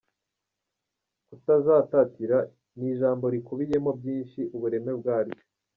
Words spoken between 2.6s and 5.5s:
ni ijambo rikubiyemo byinshi, ubureme bwaryo.